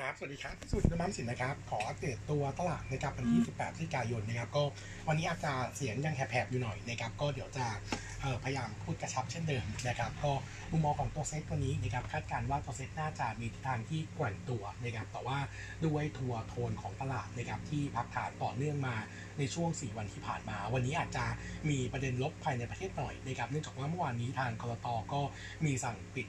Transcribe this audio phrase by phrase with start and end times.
[0.00, 4.62] ครับ สวัสดีครับสุดน้ำมันสินนะครับ ขออัปเดตตัวตลาดนะครับวันที่18พฤศจิกายนนะครับ ก็
[5.08, 8.09] วันนี้อาจจะเสียงยังแหบๆอยู่หน่อยนะครับ ก็เดี๋ยวจะเอ่อ
[8.44, 10.32] พยายามพูดกระชับเช่นเดิมนะครับก็
[10.70, 15.38] มุมมองของตัวเซ็ตวันนี้นะครับคาดการณ์ว่าตัวเซ็ตน่าจะมีทิศทางที่แกว่งตัวนะครับแต่ว่า
[15.84, 18.96] ด้วยทัวร์โทนของตลาดนะครับที่พักฐานต่อเนื่องมา
[19.38, 21.24] ในช่วง 4 วันที่ผ่านมา วันนี้อาจจะ
[21.70, 25.20] มีประเด็นลบภายในประเทศหน่อยนะครับเนื่องจากว่าเมื่อวานนี้ทางกรตก็
[25.64, 26.26] มีสั่งปิด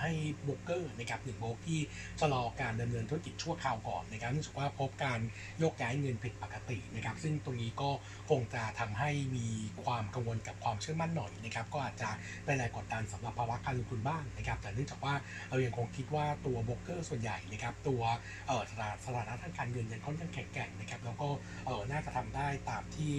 [0.00, 0.10] ให้
[0.42, 1.78] โบรกเกอร์นะครับหนึ่งโบกที่
[2.20, 5.20] ชะลอการดำเนินธุรกิจชั่วคราวก่อนนะครับเนื่องจากว่าพบการ
[5.58, 7.90] โยกย้ายเงินผิดปกตินะครับซึ่งตรงนี้ก็
[8.30, 9.46] คงจะทำให้มี
[9.84, 12.08] ความกังวลกับความเชื่อมมันหน่อยนะครับก็อาจจะ
[12.44, 15.14] เป็นแรงกดดันสำหรับภาวะการลงทุนบ้างนะครับแต่เนื่องจากว่า
[15.50, 18.02] เรายังคงคิดว่าตัวโบรกเกอร์ส่วนใหญ่นะครับตัว
[18.46, 21.28] เอ่อสถานสถานะทางการเงินยังค่อนข้างแข็งแกร่งนะครับแล้วก็
[21.66, 23.12] เอ่อน่าจะทำได้ตามที่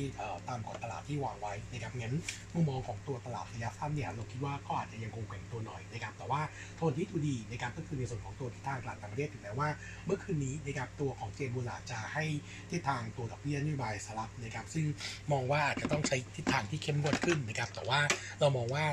[0.49, 2.15] ตามกฎตลาดที่วางไว้นะครับงั้น
[2.53, 6.41] มุมมองของตัวตลาดระยะสั้นเนี่ยเราคิดว่าก็อาจจะยังคงแกว่งตัวหน่อยนะครับแต่ว่า
[6.77, 9.69] โทนที่ดูดีนะครับก็คือในส่วนของตัวทิศทางตลาดต่างประเทศถึงแม้ว่า
[10.05, 12.25] เมื่อคืนนี้นะครับตัวของเจนบูลาจะให้
[12.69, 14.85] ทิศทางตัวดอกเบี้ยนโยบายสลับนะครับซึ่ง
[15.31, 17.99] มองว่าอาจจะต้องใช้ทิศทางที่เข้มงวดขึ้นนะครับแต่ว่า
[18.39, 18.85] เรามองว่า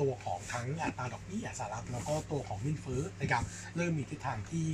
[0.00, 3.42] ตัวของทั้งอัตราดอกเบี้ยสหรัฐแล้วก็ตัวของเงินเฟ้อนะครับ
[3.76, 4.66] เริ่มมีทิศทางที่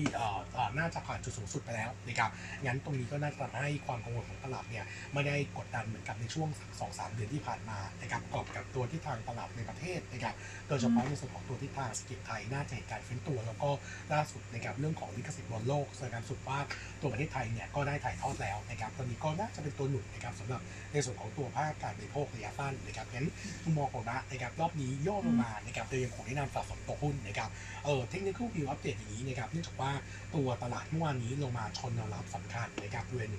[0.79, 2.31] น่าจะผ่านจุดสูงสุดไปแล้วนะครับ
[2.65, 6.48] งั้นตรงนี้ก็น่าจะทำให้ความกังวลของตลาดเนี่ยไม่ได้กดดันเหมือนกับในช่วง
[6.81, 10.35] 2-3เดือนที่ผ่านมานะครับประกอบกับตัวทิศทางตลาดในประเทศนะครับ
[10.69, 13.70] โดยเฉพาะในส่วนของตัวทิศทางเศรษฐกิจไทยน่าจะเห็นการฟื้นตัว แล้วก็
[14.13, 16.59] ล่าสุดนะครับเรื่องของลิขสิทธิ์บอลโลกแสดงการสุดว่า
[17.01, 20.61] ตัวประเทศไทยเนี่ยก็ได้ถ่ายทอดแล้วนะครับตอนนี้ก็น่าจะเป็นตัวหนุนนะครับสำหรับ
[20.93, 23.29] ในส่วนของตัวภาคการบริโภคระยะสั้นนะครับงั้น
[23.64, 27.48] มุมมองของนะนะครับรอบนี้ย่อลงมานะครับโดยยังคงแนะนำสะสมตัวหุ้นนะครับ
[27.84, 29.91] เออเทคนิควิวอัปเดตอย่างนี้นะครับเนื่องจากว่า
[30.34, 33.33] ตัวตลาดเมื่อวานนี้ลงมาชนแนวรับสำคัญนะครับบริเวณ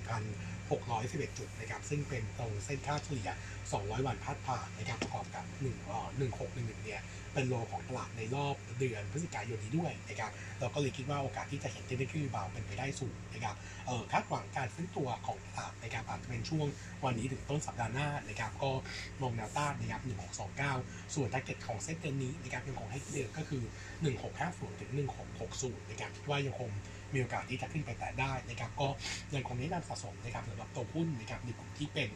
[0.70, 3.30] 611 จุดนะครับซึ่งเป็นตรงเส้นค่าเฉลี่ย
[3.68, 6.08] 200 วันพาดผ่านนะครับประกอบกับ1เอ่อ
[6.44, 7.02] 1611 เนี่ย
[7.34, 16.66] เป็นโลของตลาดในรอบเดือนพฤศจิกายนนี้ด้วยนะครับเราก็เลยคิดว่าโอกาสที่จะเห็นเทคนิควิวบาวเป็นไปได้สูงนะครับเออคาดหวังการฟื้นตัวของตลาดนะครับอาจจะเป็นช่วง
[17.04, 18.70] วันนี้ถึงต้นสัปดาห์หน้านะครับก็
[19.20, 20.02] มองแนวต้านนะครับ
[20.58, 23.62] 1629 ส่วน t า r g e t ของเซ็ตเดือนนี้นะครับยังคงให้เดิมก็คือ
[24.22, 24.90] 1650ถึง
[25.40, 26.70] 1660นะครับคิดว่ายังคง
[27.14, 28.88] มีโอกาสที่จะขึ้นไปแตะได้นะครับก็
[29.34, 32.08] ยังคงแนะนำสะสมนะครับสำหรับตัวหุ้นนะครับในกลุ่มที่เป็น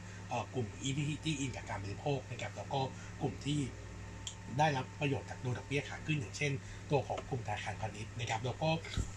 [0.55, 2.81] กลุ่ม EVT ที่อิงกับการบริโภคนะครับแล้วก็
[3.23, 3.61] กลุ่มที่
[4.59, 6.53] ได้รับประโยชน์จากตัวดอกเบี้ยขาขึ้นอย่างเช่น
[6.91, 8.69] ตัวของกลุ่มธนาคารพาณิชย์นะครับแล้วก็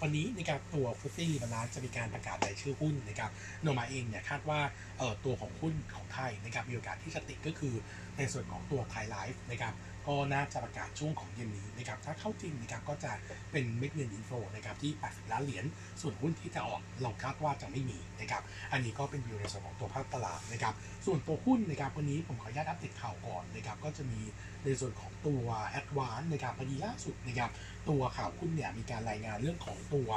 [0.02, 3.32] วันนี้นะครับตัว FTSE rebalance จะมีการประกาศรายชื่อหุ้นนะครับ
[3.62, 4.60] โนมูระเองเนี่ยคาดว่า
[4.98, 7.74] เอ่อตัวของหุ้นของไทยนะครับมีโอกาสที่จะติดก็คือ
[8.18, 9.74] ในส่วนของตัวไทยไลฟ์นะครับ
[10.08, 13.12] ก็น่าจะประกาศช่วงของเย็นนี้นะครับถ้าเข้าจริงนะครับก็จะ
[13.52, 15.66] เป็นเม็ดเงินอินโฟนะครับที่ 80 ล้านเหรียญ
[16.02, 18.42] ส่วนหุ้นที่จะออกเราคาดว่าจะไม่มีนะครับ
[18.72, 20.74] อันนี้ก็เป็นวิวในส่วนของตัวภาคตลาดนะครับ
[21.06, 24.22] ส่วนตัวหุ้นนะครับวันนี้ผมขออนุญาตอัปเดตข่าวก่อนนะครับก็จะมี
[24.66, 25.44] ในส่วนของตัว
[25.80, 27.50] a d v a n c e นะครับพอดีล่าสุดนะครับ
[27.90, 30.10] ตัวข่าวหุ้นเนี่ยมีการรายงานเรื่องของตัว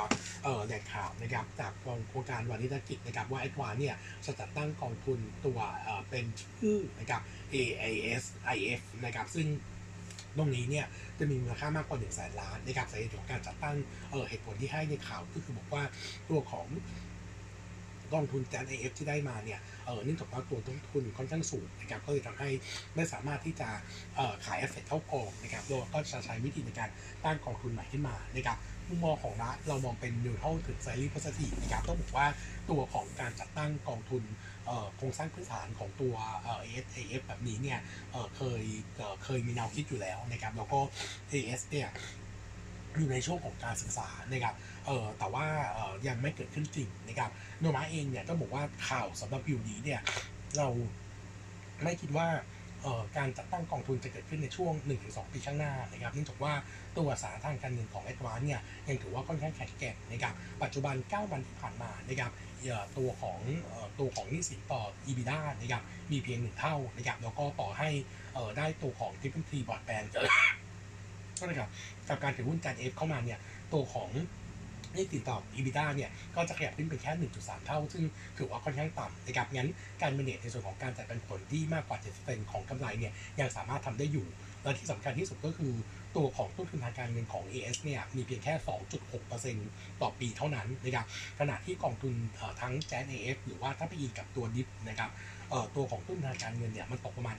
[0.44, 7.22] เอ่อแหล่งข่าวนะครับจากกองโครงการวานิชกิจนะครับว่า a d v a n c e เนี่ยจะจัดตั้งกองทุนตัวเอ่อเป็นชื่อนะครับ
[7.54, 9.46] AISIF นะครับซึ่ง
[10.38, 10.86] ตรงนี้เนี่ย
[11.18, 13.76] จะมีมูลค่ามากกว่า1นึ่งแสนล้านนะครับสาเหตุของการจัดตั้ง
[14.10, 15.82] เออเหตุผลที่ให้ในข่าวก็คือบอกว่า
[16.30, 16.66] ตัวของ
[18.14, 22.50] กองทุนแจน AF ที่ได้มาเนี่ยเออเนื่องจากว่าตัวต้นทุนค่อนข้างสูงนะครับก็เลยทำให้
[22.94, 23.68] ไม่สามารถที่จะ
[24.44, 26.90] ขายแอสเซทเข้ากองนะครับโดยก็จะใช้วิธีในการ
[27.24, 28.58] ตั้งกองทุนใหม่ขึ้นมานะครับ
[28.88, 32.26] มุมมองของรัฐเรามองเป็น neutral ถึง slightly positive นะครับต้องบอกว่า
[32.70, 34.22] ตัวของการจัดตั้งกองทุน
[34.66, 37.78] เออโครงสร้างพื้นฐานของตัวเอ่อ ASAF แบบนี้เนี่ย
[38.10, 38.62] เเคย
[38.96, 40.80] เเคยมีแนวคิดอยู่แล้วนะครับแล้วก็
[41.32, 41.88] AS เนี่ย
[42.98, 44.54] อยู่ในช่วงของการศึกษานะครับ
[44.86, 50.00] เออแต่ว่าเออยังไม่เกิดขึ้นจริงนะครับโนมาเองเนี่ยก็บอกว่าข่าวสำหรับวิวนี้เนี่ย
[50.56, 50.68] เรา
[51.82, 52.28] ไม่คิดว่า
[52.82, 54.72] เออการจัดตั้งกองทุนจะเกิดขึ้นในช่วง
[55.04, 56.52] 1-2 ปีข้างหน้านะครับเนื่องจากว่า
[56.98, 62.30] ตัวสาทางการเงินของแอดวานเนี่ยยังถือว่าค่อนข้างแข็งแกร่งนะครับปัจจุบัน 9 วันที่ผ่านมานะครับ
[62.60, 65.82] เออตัวของเออตัวของนี้สินต่อ EBITDA นะครับ
[66.12, 67.90] มีเพียงหนึ่งเท่านะครับแล้วก็ต่อให้
[68.34, 70.06] เออได้ตัวของ Triple T Broadband
[71.40, 71.70] ก็นะครับ
[72.08, 73.38] กับการถือหุ้นการ F เข้ามาเนี่ย
[73.72, 74.10] ตัวของ
[74.94, 78.04] นี้สินต่อ EBITDA เนี่ยก็จะขยับขึ้นเป็นแค่ 1.3 เท่า ซึ่ง
[78.38, 79.68] ถือว่าค่อนข้างต่ำนะครับงั้น
[80.02, 84.26] การเมเนจในส่วนของการจ่ายปันผลที่มากกว่า70%ของกำไรเนี่ยยังสามารถทำได้อยู่
[84.62, 85.74] และที่สำคัญที่สุดก็คือ
[86.16, 88.54] ตัวของต้นทุนทางการเงินของ AS เนี่ยมีเพียงแค่
[89.28, 91.06] 2.6%ต่อปีเท่านั้นนะครับ
[91.40, 92.14] ขณะที่กองทุน
[92.60, 95.10] ทั้ง j a n AF หรือว่าถ้าไปอีกกับตัวดิฟนะครับ
[95.76, 97.36] ตัวของต้นทางการเงินเนี่ยมันตกประมาณ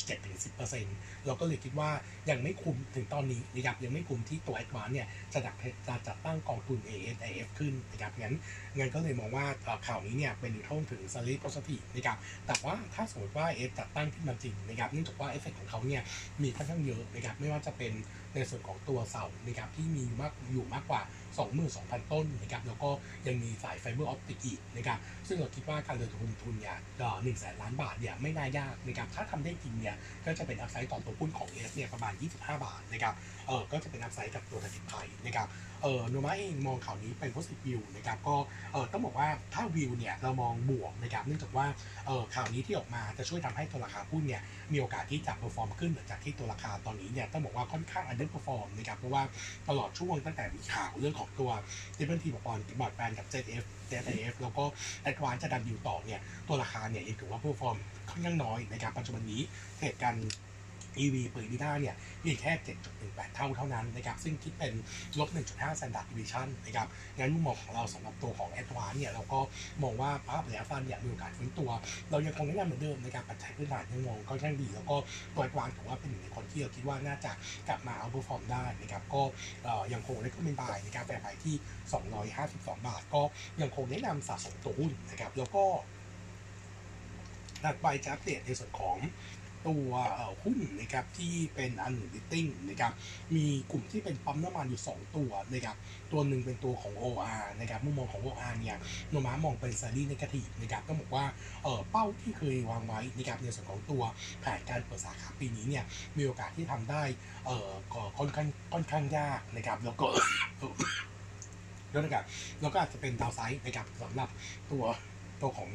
[0.61, 1.89] 7-10%เราก็เลยคิดว่า
[2.29, 5.55] ยังไม่คุ้มถึงตอนนี้นะครับยังไม่คุ้มที่ตัว a d v a n c e เนี่ยจะจัด
[5.87, 8.35] จะจัดตั้งกองทุน ASIF ขึ้นนะครับงั้น
[8.77, 9.45] งั้นก็เลยมองว่า
[9.87, 16.01] ข่าวนี้เนี่ยเป็นนิวโทนถึง salary positive นะครับแต่ว่าถ้าสมมติว่าเอฟจัดตั้งขึ้นมาจริงนะครับเนื่องจากว่าเอฟเฟกของเขาเนี่ย
[16.41, 17.93] มีค่อนข้างเยอะนะครับไม่ว่าจะเป็น
[18.35, 21.01] ในส่วนของตัวเสานะครับที่มีอยู่มากอยู่มากกว่า
[21.55, 22.89] 22,000 ต้นนะครับแล้วก็
[23.27, 26.77] ยังมีสาย fiber optic อีกนะครับซึ่งเราคิดว่าการระดมทุนเนี่ย
[27.23, 29.95] หนึ่งแสนล้านบาทเนี่ยไม่น่ายากนะครับถ้าทำได้จริงเนี่ย
[30.25, 33.13] ก็จะเป็น upside ต่อตัวหุ้นของเอสเนี่ยประมาณ 25 บาทนะครับ
[33.47, 35.47] เออก็จะเป็น upside กับตัวธนาคารไทยนะครับ
[35.85, 38.35] เออโนมาเองมองข่าวนี้เป็น positive view นะครับก็
[38.73, 41.65] เออต้องบอกว่าถ้าวิวเนี่ยเรามองบวกนะครับเนื่องจากว่า
[42.05, 44.41] เออข่าวนี้ที่ออกมาจะช่วยทำให้ตัวราคาหุ้นเนี่ย
[44.71, 49.23] มีโอกาสที่จะ perform ขึ้นหลังจากที่ตัวราคาตอนนี้เนี่ยต้องบอกว่าค่อนข้าง underperform นะครับเพราะว่า
[49.69, 51.49] ตลอดช่วงตั้งแต่มีข่าวเรื่องของตัว
[51.97, 54.63] ดิเบิลทีบอลบอดแบนกับ ZF ZF แล้วก็
[55.01, 57.77] แอดวานจะดันอยู่ต่อเนี่ยตัวราคาเนี่ยยังถือว่า perform
[58.09, 59.41] ค่อนข้างน้อยนะครับปัจจุบันนี้
[59.77, 60.15] เทรดกัน
[61.03, 61.95] EV เปิดดีด้าเนี่ย
[62.25, 62.51] มีแค่
[62.93, 64.73] 7.18 เท่าเท่านั้นนะครับซึ่งคิดเป็น
[65.19, 66.87] ลบ 1.5 standard deviation นะครับ
[67.17, 69.39] งั้นมุมมองของเราสำหรับตัวของ a d v a n c e เนี่ยเราก็
[69.83, 71.69] มองว่าภาพระยะสั้นเนี่ยมีโอกาสฟื้นตัว
[72.11, 74.95] เรายังคงแนะนำเหมือนเดิมในการปัจจัยพื้นฐานยังมองค่อนข้างดีแล้วก็
[75.35, 77.31] ตัว a d v a n c e ถือว่าเป็นหนึ่งในคนที่เราคิดว่าน่าจะ
[77.67, 79.21] กลับมาเอา perform ได้นะครับก็
[79.93, 81.55] ยังคงได้ขึ้นเป็นบายในการแปรไปที่
[82.21, 83.21] 252 บาท ก็
[83.61, 85.65] ยังคงแนะนำสะสมตัวหุ้นนะครับแล้วก็
[87.63, 88.97] ถัดไปจะอัปเดตในส่วนของ
[89.67, 89.89] ตัว
[90.43, 92.91] หุ้นนะครับที่เป็นอันหนึ่งดิติ้งนะครับ
[93.35, 95.75] มีกลุ่มที่เป็นปั๊มน้ำมันอยู่ 2 ตัวนะครับ
[96.11, 98.77] ตัวหนึ่งเป็นตัวของ OR นะครับมุมมองของ OR เนี่ย
[99.09, 101.25] โนมามองเป็นซารีในกาทีฟนะครับก็บอกว่า
[101.63, 104.03] เออเป้าที่เคยวางไว้นะครับในส่วนของตัว
[104.41, 105.83] แผนการเปิดสาขาปีนี้เนี่ย
[106.17, 107.03] มีโอกาสที่ทำได้
[107.45, 107.69] เออ
[108.17, 110.07] ค่อนข้างค่อนข้างยากนะครับแล้วก็
[111.91, 112.25] แล้วนะครับ
[112.61, 114.29] แล้วก็อาจจะเป็นดาวไซด์นะครับสำหรับ
[114.71, 114.83] ตัว
[115.41, 115.69] ตัวของ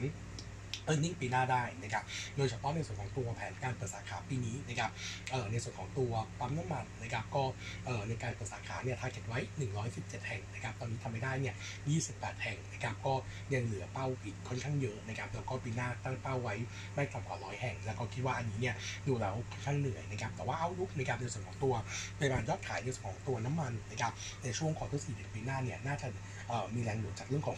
[0.92, 2.04] e a r n i n g ปีหน้าได้นะครับ
[2.36, 4.90] โดยเฉพาะในส่วนของตัวแผนการเปิดสาขาปีนี้นะครับ
[5.30, 7.42] เอ่อในส่วนของตัวปั๊มน้ำมันนะครับก็
[7.86, 9.38] เอ่อในการเปิดสาขาเนี่ยทาร์เก็ตไว้
[9.84, 11.54] 117 แห่งนะครับตอนนี้ทำไม่ได้เนี่ย
[11.98, 13.14] 28 แห่งนะครับก็
[13.54, 16.54] ยังเหลือเป้าอีกค่อนข้างเยอะนะครับแล้วก็ปีหน้าตั้งเป้าไว้
[16.94, 18.74] ไม่ต่ำกว่า 100 แห่ง แล้วก็คิดว่าอันนี้เนี่ย
[19.06, 21.74] ดูแล้วค่อนข้างเหนื่อยนะครับแต่ว่าเอาลุกในการในส่วนของตัว
[22.18, 26.06] ปริมาณยอดขายในส่วนของตัวน้ำมันนะครับในช่วง quarter สี่เดือนปีหน้าเนี่ยน่าจะ
[26.48, 27.56] เอ่อมีแรงหนุนจากเรื่องของ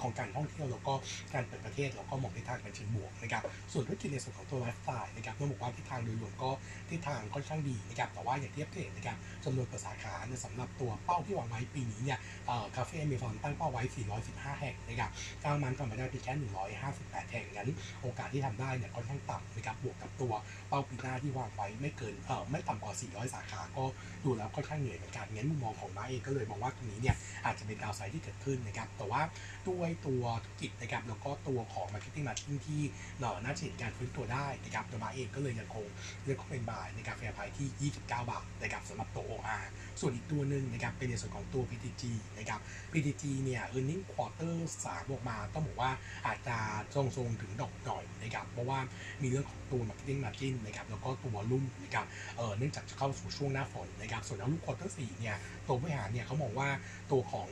[0.00, 0.94] ของการท่องเที่ยวแล้วก็
[1.34, 3.42] การเปิดประเทศแล้วก็มองในทางเป็นเชิงบวกนะครับ
[3.72, 6.50] ส่วนธุรกิจในส่วนของตัวไลฟ์สไตล์นะครับต้องบอกว่าทิศทางโดยรวมก็
[6.90, 13.82] ทิศทางค่อนข้างดีนะครับแต่ว่าอย่างที่อัปเดตนะครับจำนวนเปิดสาขาในสำหรับตัวเป้าที่วางไว้ปีนี้เนี่ยเอ่อคาเฟ่เมฟอนตั้งเป้าไว้
[14.22, 15.10] 415 แห่งนะครับ
[15.42, 16.34] เก้า month ทำไปได้เพียงแค่
[16.78, 17.68] 158 แห่งงั้น
[18.02, 20.32] โอกาสที่ทำได้เนี่ยค่อนข้างต่ำนะครับบวกกับตัว
[20.68, 23.84] เป้าปีหน้าที่วางไว้ไม่เกินเอ่อไม่ต่ำกว่า 400 สาขา ก็
[24.24, 29.22] ดูแล้วค่อนข้างเหนื่อยเหมือนกันงั้นมุมมองของมาเองก็เลยมองว่าตรงนี้เนี่ยอาจจะเป็นดาวไซด์ที่เกิดขึ้นนะครับแต่ว่า
[29.68, 32.82] ด้วยตัวธุรกิจนะครับแล้วก็ตัวของ Marketing Margin ที่
[33.20, 35.86] เราน่าจะเห็นการฟื้นตัวได้นะครับตัวมาเองก็เลยยังคง
[36.24, 39.64] เลือกเป็นบายในกาแฟไพที่ 29 บาทนะครับสำหรับตัว OR
[40.00, 42.02] ส่วนอีกตัวหนึ่งนะครับเป็นในส่วนของตัว PTG
[42.38, 42.60] นะครับ
[42.92, 45.90] PTG เนี่ย earning quarter 3ออกมาต้องบอกว่า
[46.26, 46.56] อาจจะ
[46.94, 48.78] ทรงๆถึงดอกหน่อยนะครับเพราะว่า
[49.22, 55.36] มีเรื่องของตัว marketing margin นะครับแล้วก็ตัวรุ่มนะครับเออเนื่องจากจะเข้าสู่ช่วงหน้าฝนนะครับส่วนแล้วลูก quarter 4เนี่ย
[55.66, 56.68] ตัวบริหารเนี่ยเขามองว่า
[57.10, 57.48] ตัวของ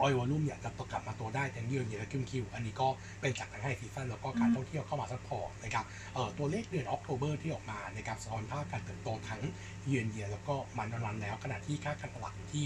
[0.00, 2.88] oil volume เนี่ยจะตกกลับมาโตได้ทั้ง year on year และ QoQ อันนี้ก็
[3.20, 5.84] เป็นจากทาง high season แล้วก็การท่องเที่ยวเข้ามา support นะครับ
[6.14, 9.42] เอ่อตัวเลขเดือน October ที่ออกมานะครับสะท้อนภาพการเติบโตทั้ง
[9.86, 12.64] เยือนเยียแล้วก็มันวันๆแล้วขณะที่ค่าการตลาดอยู่ที่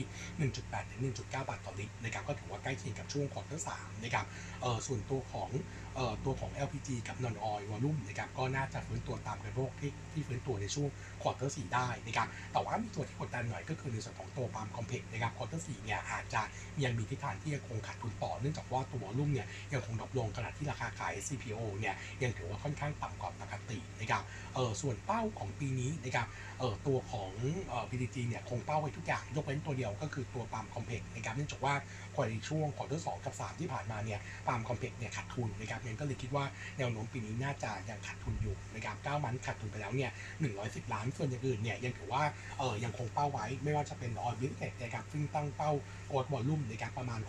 [0.50, 4.26] 1.8 ถึง 1.9 บาทต่อลิตรนะครับก็ถือว่าใกล้เคียงกับช่วง quarter สามนะครับ
[4.62, 5.85] เอ่อส่วนตัวของเอ่อ
[6.24, 10.88] ตัวของ LPG กับ non oil volume นะครับก็น่าจะฟื้นตัวตามการบริโภคที่ที่ฟื้นตัวในช่วง
[11.22, 16.42] quarter สี่ได้นะครับแต่ว่ามีตัวที่กดดันหน่อยก็คือในส่วนของตัว palm complex นะครับ quarter สี่เนี่ยอาจจะ
[16.84, 24.22] ยังมีทิศทางที่ยังคงขาดทุนต่อเนื่องจากว่าตัว volume เนี่ยยังคง drop ลงขณะที่ราคาขาย CPO เนี่ยยังถือว่าค่อนข้างต่ำกว่าปกตินะครับ
[24.54, 26.26] เออส่วนเป้าของปีนี้นะครับ
[26.58, 27.30] เออตัวของ
[27.68, 31.74] เออ PTG เนี่ยคงเป้าไว้ทุกอย่างยกเว้นตัวเดียวก็คือตัว palm complex นะครับเนื่องจากว่า
[32.14, 36.44] ควอในช่วง quarter สองกับสามที่ผ่านมาเนี่ย palm complex เนี่ยขาดทุนนะครับงั้นก็เลยคิดว่า
[36.78, 40.10] แนวโน้มปีนี้น่าจะยังขาดทุนอยู่นะครับเก้า month ขาดทุนไปแล้วเนี่ย
[40.52, 42.22] 110 ล้านส่วนอย่างอื่นเนี่ยยังถือว่า
[42.58, 45.72] เออยังคงเป้าไว้ไม่ว่าจะเป็น oil business นะครับซึ่งตั้งเป้า
[46.08, 47.20] growth volume นะครับประมาณ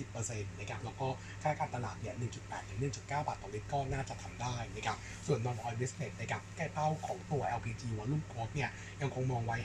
[0.00, 1.08] 6-10%นะครับแล้วก็
[1.42, 4.96] ค่าการตลาดเนี่ย1.8ถึง1.9 บาทต่อลิตรก็น่าจะทำได้นะครับ
[5.26, 8.70] ส่วน non oil business นะครับแก้เป้าของตัว LPG volume growth เนี่ย
[9.00, 9.56] ยังคงมองไว้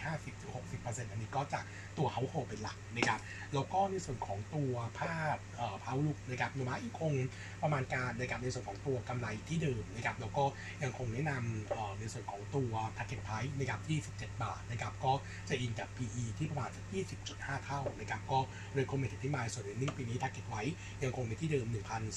[0.52, 1.64] 50-60%อันนี้ก็จาก
[1.98, 3.20] ตัวเฮาโฮเป็นหลักนะครับ
[3.54, 7.14] แล้วก็ในส่วนของตัวภาพเอ่อพาวลุกนะครับโนมาอีกคง
[7.62, 10.44] ประมาณการนะครับในส่วนของตัวกำไรที่เดิมนะครับแล้วก็
[10.84, 15.14] ยังคงแนะนำในส่วนของตัว target price นะครับที่ 17 บาทนะครับก็
[15.50, 16.86] จะอินกับ PE ที่ประมาณสัก
[17.26, 18.40] 20.5 เท่านะครับก็
[18.78, 20.62] recommended ที่มาส่วนน e a r n i n g ปีนี้ target ไว้
[21.04, 21.68] ยังคงในที่เดิม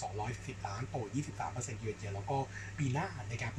[0.09, 0.97] 1,210 ล้านโต
[1.43, 2.39] 23%เยือนเยียแล้วก็
[2.79, 3.53] ปีหน้านะครับ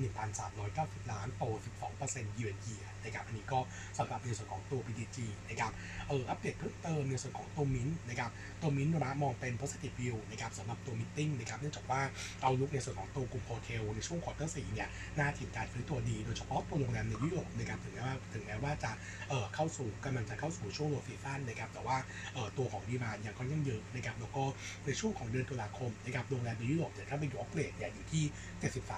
[0.51, 1.43] 1,390 ล้านโต
[1.91, 3.59] 12%เยือนเยียนะครับอันนี้ก็
[3.97, 5.17] สำหรับในส่วนของตัว BTG
[5.49, 5.71] นะครับ
[6.07, 8.31] เอออัปเดตเพิ่มเติมในส่วนของตัวมินนะครับ
[8.61, 12.01] ตัวมินนะมองเป็น positive view นะครับสำหรับตัวมิ e นะครับเนื่องจากว่า
[12.45, 18.91] outlook ในส่วนของตัวกลุ่ม hotel ในช่วง quarter สี่เนี่ยน่าเห็นการฟื้นตัวดีโดยเฉพาะตัวโรงแรมในยุโรปนะครับถึงแม้ว่าถึงแม้ว่าจะ
[19.29, 21.97] เอ่อเข้าสู่กำลังจะเข้าสู่ช่วง low season นะครับแต่ว่า
[22.33, 24.43] เอ่อตัวของ demand ยังค่อนข้างเยอะนะครับแล้วก็
[24.85, 28.23] ในช่วงของเดือนตุลาคมนะครับโรงแรมในยุโรปเนี่ยถ้าไปดู occ rate เนี่ยอยู่ที่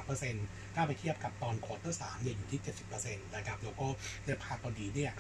[0.05, 2.59] 73%ถ้าไปเทียบกับตอน quarter สามเนี่ยอยู่ที่
[2.97, 3.87] 70%นะครับแล้วก็
[4.25, 5.11] ในภาพตอนนี้เนี่ย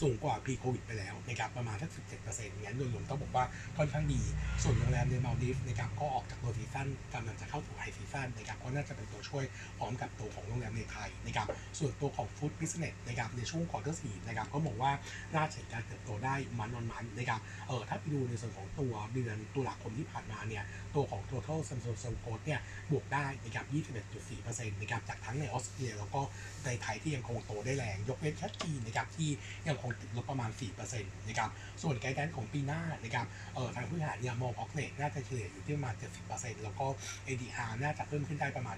[0.00, 1.90] สูงกว่า pre โควิดไปแล้วนะครับประมาณสัก
[2.22, 3.44] 17%งั้นโดยรวมต้องบอกว่า
[3.76, 4.22] ค่อนข้างดี
[4.62, 9.44] ส่วนโรงแรมในมาลดีฟนะครับก็ออกจาก low season กำลังจะเข้าสู่ high season นะครับก็น่าจะเป็นตัวช่วย
[9.78, 11.46] พร้อมกับตัวของโรงแรมในไทยนะครับ
[11.78, 14.92] ส่วนตัวของ food business นะครับในช่วง quarter สี่นะครับก็มองว่า
[15.34, 22.14] น่าจะเห็นการเติบโตได้ month on month นะครับเออถ้าไปดูในส่วนของตัวเดือนตุลาคมที่ผ่านมาเนี่ยตัวของ total s a m s u n g s o n
[22.14, 23.66] g growth เนี่ยบวกได้นะครับ
[24.12, 26.20] 21.4%นะครับจากทั้งในออสเตรเลียแล้วก็
[26.64, 29.30] ในไทยที่ยังคงโตได้แรงยกเว้นแค่จีนนะครับที่
[29.68, 30.50] ยังคงติดลบประมาณ
[30.88, 31.50] 4%นะครับ
[31.82, 35.94] ส่วน guidance ของปีหน้านะครับเออทางผู้บริหารเนี่ยมอง OCC rate น่าจะเฉลี่ยอยู่ที่ประมาณ
[36.28, 36.86] 70%แล้วก็
[37.26, 38.76] ADR น่าจะเพิ่มขึ้นได้ประมาณ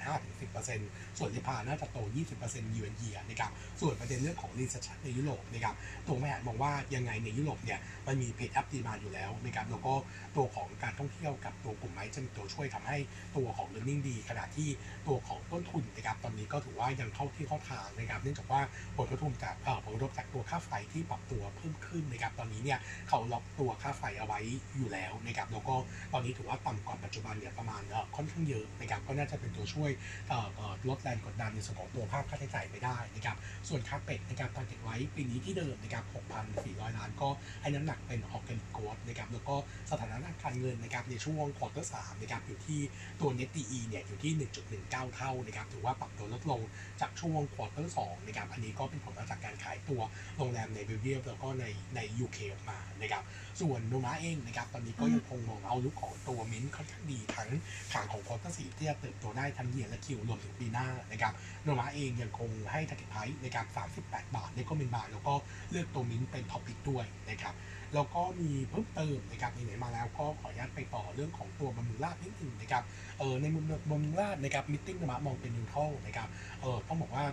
[0.58, 1.98] 5-10%ส่วน RevPAR น่าจะโต
[2.36, 5.74] 20%ยูเอ็นเยียนะครับส่วนประเด็นเรื่องของ recession ในยุโรปนะครับ
[6.06, 9.94] ตัวผู้บริหารมองว่ายังไงในยุโรปเนี่ยมันมี pent-up demand อยู่แล้วนะครับแล้วก็
[10.36, 12.98] ตัวของการท่องเที่ยวกับตัวกลุ่มไม้จะมีตัวช่วยทำให้
[13.36, 14.68] ตัวของ e a r n i n g ดีขณะที่
[15.06, 18.60] ตัวของต้นทุนนะครับตอนนี้ก็ถือว่ายังเข้าที่เข้าทางนะครับเนื่องจากว่า
[18.96, 24.40] ผลกระทบจากออผลกระทบจากตัวค่าไฟที่ปรับตัวเพิ่มขึ้นนะครับตอนนี้เนี่ยเขาล็อกตัวค่าไฟเอาไว้
[24.76, 25.74] อยู่แล้วนะครับแล้วก็
[26.12, 27.82] ตอนนี้ถือว่าต่ำกว่าปัจจุบันเนี่ยประมาณ
[28.16, 29.90] ค่อนข้างเยอะนะครับก็น่าจะเป็นตัวช่วย
[30.28, 33.36] เอ่อเอ่อลดแรงกดดันในส่วนของตัวภาพค่าใช้จ่ายไปได้นะครับ
[33.68, 36.04] ส่วนค่าเป็ดนะครับตอนเก็บไว้ปีนี้ที่เดิมนะครับ
[36.50, 37.28] 6,400 ล้าน ก็
[37.62, 39.54] ให้น้ำหนักเป็น organic growth นะครับแล้วก็
[39.90, 42.80] สถานะทางการเงินนะครับในช่วง quarter สามนะครับอยู่ที่
[43.20, 44.32] ตัว net DE เนี่ยอยู่ที่
[44.74, 46.60] 1.19 เท่านะครับถือว่าปรับตัวลดลง
[47.00, 50.00] จากช่วง quarter สองนะครับอันนี้ก็เป็นผลมาจากการขายตัว
[50.36, 53.22] โรงแรมในเบลเยียมแล้วก็ในใน UK ออกมานะครับ
[53.60, 57.50] ส่วนโนมูระเองนะครับตอนนี้ก็ยังคงมอง outlook ของตัวมินค่อนข้างดีทั้ง
[57.92, 63.66] ทางของ quarter สี่ที่จะเติบโตได้ทั้ง year และ Q รวมถึงปีหน้านะครับโนมูระเองยังคงให้ target price นะครับ
[64.00, 65.34] 38 บาทในก็เป็นบาท แล้วก็
[65.70, 67.54] เลือกตัวมินเป็น top pick ด้วยนะครับ
[67.94, 72.82] แล้วก็มีเพิ่มเติมนะครับไหนมาแล้วก็ขออนุญาตไปต่อเรื่องของตัวบำรุงราษฎร์นิดนึงนะครับ
[73.18, 76.28] เออในมุมบำรุงราษฎร์นะครับ meeting นะมองเป็น neutral นะครับ
[76.60, 77.24] เออต้องบอกว่า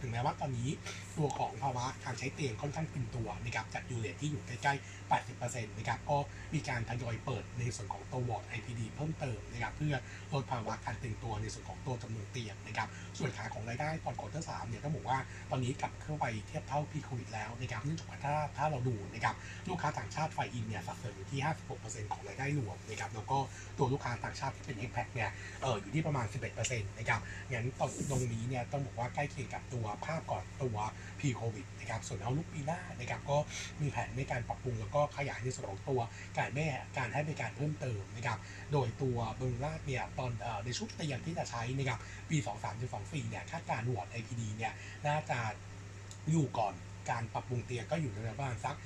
[0.00, 0.70] ถึงแม้ว่าตอนนี้
[1.18, 6.16] ตัวของภาวะการใช้เตียงค่อนข้างตึงตัวนะครับจาก U-rate ที่อยู่ใกล้ๆ 80%นะครับก็
[6.54, 9.94] มีการทยอยเปิดในส่วนของตัววอร์ด IPD เพิ่มเติมนะครับเพื่อ
[10.32, 12.88] ลดภาวะการตึงตัวในส่วนของตัวจำนวนเตียงนะครับ
[13.18, 15.18] ส่วนขาของรายได้ตอน quarter สามเนี่ยต้องบอกว่า
[15.50, 19.34] ตอนนี้กลับเข้าไปเทียบเท่า pre covid แล้วนะครับเนื่องจากว่าถ้าถ้าเราดูนะครับ
[19.68, 21.40] ลูกค้าต่างชาติ fly-in เนี่ยสัดส่วนอยู่ที่
[21.76, 23.38] 56%ของรายได้รวมนะครับแล้วก็
[23.78, 25.30] ตัวลูกค้าต่างชาติที่เป็น expat เนี่ย
[25.62, 26.26] เอออยู่ที่ประมาณ
[26.58, 30.76] 11%นะครับงั้นตรงตรงนี้เนี่ยต้องบอกว่าใกล้เคียงกับตัวภาพก่อนตัว
[31.18, 33.38] pre covid นะครับส่วน outlook ปีหน้านะครับก็
[33.80, 36.00] มีแผนในการปรับปรุงแล้วก็ขยายในส่วนของตัว
[36.38, 36.66] การแม่
[36.98, 38.38] การให้บริการเพิ่มเติมนะครับ
[38.72, 40.30] โดยตัวบำรุงราษฎร์เนี่ยตอน
[40.64, 41.98] ในชุดเตียงที่จะใช้นะครับ
[42.30, 42.36] ปี
[42.84, 44.72] 23-24เนี่ยคาดการณ์ ward IPD เนี่ย
[45.06, 45.38] น่าจะ
[46.30, 46.74] อยู่ก่อน
[47.10, 48.76] การปรับปรุงเตียงก็อยู่ในระดับสัก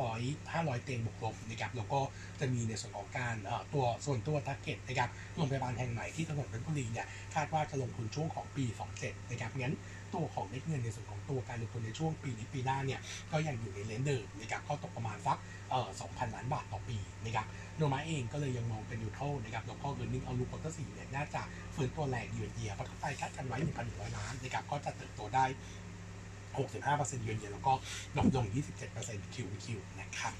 [0.00, 2.00] 500 500 เตียงบวกลบนะครับแล้วก็
[2.40, 3.36] จะมีในส่วนของการ
[3.74, 8.64] ตัวส่วนตัว target นะครับโรงพยาบาลแห่งใหม่ที่ถนนเพชรบุรีเนี่ยคาดว่าจะลงทุนช่วงของปี
[8.98, 9.74] 27 นะครับงั้น
[10.14, 13.00] ตัวของเม็ดเงินในส่วนของตัวการลงทุนในช่วงปีนี้ปีหน้าเนี่ย
[13.32, 15.38] ก็ยังอยู่ใน range เดิมนะครับก็ตกประมาณสัก
[15.70, 21.42] เอ่อ2,000 ล้านบาทต่อปีนะครับโนมูระเองก็เลยยังมองเป็นยูโทนะครับแล้วก็ earning outlook quarter สี่เนี่ยน่าจะ
[21.74, 25.44] ฟื้นตัวแรงเยือนเยียเพราะทั่วไปคาดกันไว้ 1,100 ล้านนะครับก็จะเติบโตได้
[26.58, 27.72] 65%เยือนเยียแล้วก็
[28.16, 28.46] ลดลง
[28.90, 30.34] 27% QoQ นะครับ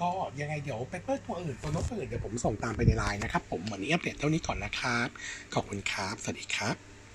[0.00, 0.10] ก็
[0.40, 5.08] ยังไงเดี๋ยว paper ตัวอื่นตัวโน้ตตัวอื่นเดี๋ยวผมส่งตามไปในไลน์นะครับ ผมวันนี้อัปเดตเท่านี้ก่อนนะครับ
[5.54, 6.91] ขอบคุณครับ สวัสดีครับ